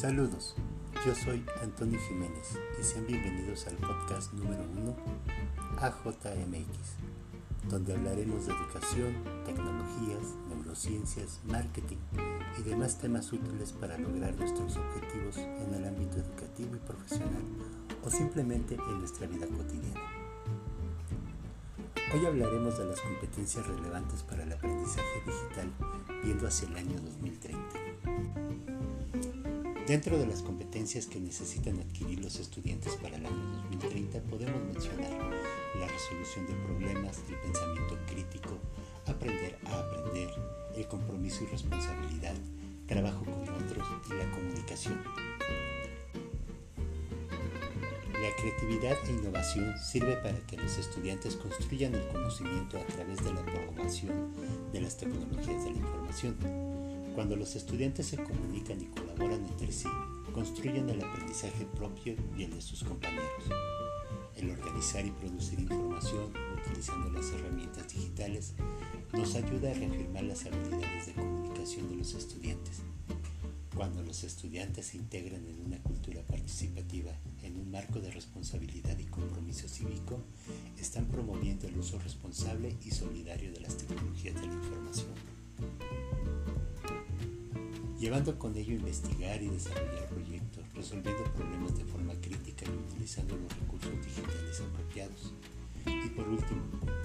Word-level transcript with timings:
Saludos, 0.00 0.54
yo 1.04 1.14
soy 1.14 1.44
Antonio 1.62 2.00
Jiménez 2.08 2.58
y 2.80 2.82
sean 2.82 3.06
bienvenidos 3.06 3.66
al 3.66 3.76
podcast 3.76 4.32
número 4.32 4.62
1 4.62 4.96
AJMX, 5.76 7.68
donde 7.68 7.92
hablaremos 7.92 8.46
de 8.46 8.54
educación, 8.54 9.14
tecnologías, 9.44 10.36
neurociencias, 10.48 11.40
marketing 11.44 11.98
y 12.58 12.62
demás 12.62 12.96
temas 12.96 13.30
útiles 13.30 13.74
para 13.74 13.98
lograr 13.98 14.34
nuestros 14.36 14.74
objetivos 14.78 15.36
en 15.36 15.74
el 15.74 15.84
ámbito 15.86 16.16
educativo 16.16 16.76
y 16.76 16.78
profesional 16.78 17.44
o 18.02 18.10
simplemente 18.10 18.76
en 18.76 19.00
nuestra 19.00 19.26
vida 19.26 19.46
cotidiana. 19.48 20.00
Hoy 22.14 22.24
hablaremos 22.24 22.78
de 22.78 22.86
las 22.86 23.02
competencias 23.02 23.66
relevantes 23.66 24.22
para 24.22 24.44
el 24.44 24.52
aprendizaje 24.54 25.22
digital 25.26 25.70
viendo 26.24 26.48
hacia 26.48 26.68
el 26.68 26.76
año 26.76 26.98
2030. 27.02 27.29
Dentro 29.90 30.16
de 30.16 30.24
las 30.24 30.42
competencias 30.42 31.06
que 31.06 31.18
necesitan 31.18 31.80
adquirir 31.80 32.20
los 32.20 32.38
estudiantes 32.38 32.94
para 33.02 33.16
el 33.16 33.26
año 33.26 33.60
2030 33.72 34.20
podemos 34.20 34.62
mencionar 34.72 35.10
la 35.80 35.88
resolución 35.88 36.46
de 36.46 36.54
problemas, 36.64 37.18
el 37.28 37.34
pensamiento 37.34 37.98
crítico, 38.06 38.50
aprender 39.06 39.58
a 39.64 39.80
aprender, 39.80 40.30
el 40.76 40.86
compromiso 40.86 41.42
y 41.42 41.48
responsabilidad, 41.48 42.36
trabajo 42.86 43.24
con 43.24 43.48
otros 43.48 43.84
y 44.08 44.14
la 44.14 44.30
comunicación. 44.30 45.02
La 48.12 48.36
creatividad 48.36 48.96
e 49.08 49.10
innovación 49.10 49.76
sirve 49.76 50.14
para 50.18 50.38
que 50.46 50.56
los 50.56 50.78
estudiantes 50.78 51.34
construyan 51.34 51.96
el 51.96 52.06
conocimiento 52.10 52.78
a 52.78 52.86
través 52.86 53.24
de 53.24 53.34
la 53.34 53.44
promoción 53.44 54.36
de 54.72 54.82
las 54.82 54.96
tecnologías 54.96 55.64
de 55.64 55.70
la 55.72 55.78
información. 55.78 56.69
Cuando 57.14 57.36
los 57.36 57.56
estudiantes 57.56 58.06
se 58.06 58.16
comunican 58.16 58.80
y 58.80 58.86
colaboran 58.86 59.44
entre 59.44 59.72
sí, 59.72 59.88
construyen 60.32 60.88
el 60.88 61.02
aprendizaje 61.02 61.66
propio 61.76 62.14
y 62.36 62.44
el 62.44 62.54
de 62.54 62.62
sus 62.62 62.84
compañeros. 62.84 63.44
El 64.36 64.50
organizar 64.50 65.04
y 65.04 65.10
producir 65.10 65.60
información 65.60 66.32
utilizando 66.56 67.10
las 67.10 67.30
herramientas 67.32 67.92
digitales 67.92 68.54
nos 69.12 69.34
ayuda 69.34 69.70
a 69.70 69.74
reafirmar 69.74 70.22
las 70.24 70.46
habilidades 70.46 71.06
de 71.06 71.12
comunicación 71.14 71.88
de 71.90 71.96
los 71.96 72.14
estudiantes. 72.14 72.80
Cuando 73.74 74.02
los 74.02 74.24
estudiantes 74.24 74.86
se 74.86 74.98
integran 74.98 75.46
en 75.46 75.60
una 75.66 75.82
cultura 75.82 76.22
participativa 76.22 77.12
en 77.42 77.56
un 77.56 77.70
marco 77.70 77.98
de 77.98 78.10
responsabilidad 78.10 78.98
y 78.98 79.04
compromiso 79.04 79.68
cívico, 79.68 80.22
están 80.78 81.06
promoviendo 81.06 81.66
el 81.66 81.78
uso 81.78 81.98
responsable 81.98 82.76
y 82.84 82.90
solidario 82.90 83.52
de 83.52 83.60
las 83.60 83.76
tecnologías 83.76 84.34
de 84.34 84.46
la 84.46 84.54
información, 84.54 85.14
llevando 88.00 88.38
con 88.38 88.56
ello 88.56 88.72
investigar 88.72 89.42
y 89.42 89.48
desarrollar 89.48 90.06
proyectos, 90.08 90.64
resolviendo 90.74 91.22
problemas 91.34 91.76
de 91.76 91.84
forma 91.84 92.14
crítica 92.14 92.64
y 92.64 92.92
utilizando 92.92 93.36
los 93.36 93.54
recursos 93.60 93.92
digitales 94.02 94.60
apropiados. 94.60 95.34
Y 95.84 96.08
por 96.08 96.26
último, 96.26 96.62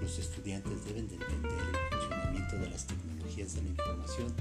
los 0.00 0.18
estudiantes 0.18 0.84
deben 0.84 1.08
de 1.08 1.16
entender 1.16 1.58
el 1.58 1.98
funcionamiento 1.98 2.56
de 2.58 2.70
las 2.70 2.86
tecnologías 2.86 3.54
de 3.54 3.62
la 3.62 3.68
información 3.70 4.32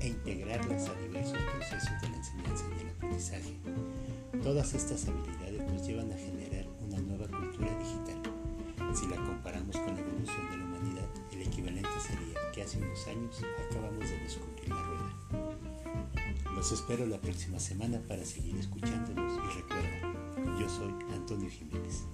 e 0.00 0.08
integrarlas 0.08 0.88
a 0.88 1.00
diversos 1.00 1.38
procesos 1.38 2.02
de 2.02 2.08
la 2.08 2.16
enseñanza 2.16 2.64
y 2.76 2.80
el 2.82 2.88
aprendizaje. 2.88 3.54
Todas 4.42 4.74
estas 4.74 5.06
habilidades 5.06 5.72
nos 5.72 5.86
llevan 5.86 6.10
a 6.10 6.16
generar 6.16 6.66
una 6.82 6.98
nueva 6.98 7.28
cultura 7.28 7.70
digital. 7.78 8.20
Si 8.94 9.06
la 9.06 9.16
comparamos 9.16 9.76
con 9.76 9.94
la 9.94 10.00
evolución 10.00 10.50
de 10.50 10.56
la 10.56 10.64
humanidad, 10.64 11.08
el 11.32 11.42
equivalente 11.42 11.88
sería 12.00 12.52
que 12.52 12.62
hace 12.62 12.78
unos 12.78 13.06
años 13.06 13.40
acabamos 13.70 14.10
de 14.10 14.18
descubrir 14.18 14.68
la. 14.68 14.83
Los 16.64 16.72
espero 16.72 17.04
la 17.04 17.20
próxima 17.20 17.60
semana 17.60 18.00
para 18.08 18.24
seguir 18.24 18.56
escuchándonos 18.56 19.34
y 19.34 19.60
recuerda, 19.60 20.58
yo 20.58 20.66
soy 20.66 20.94
Antonio 21.12 21.50
Jiménez. 21.50 22.04